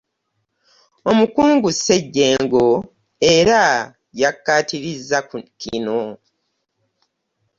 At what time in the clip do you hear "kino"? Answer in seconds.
5.61-5.99